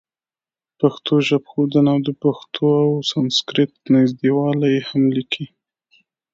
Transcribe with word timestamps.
پښتو 0.79 1.13
ژبښودنه 1.27 1.89
او 1.93 1.99
د 2.07 2.09
پښتو 2.23 2.65
او 2.85 2.91
سانسکریټ 3.11 3.71
نزدېوالی 3.93 4.75
هم 4.89 5.03
لیکلي. 5.17 5.47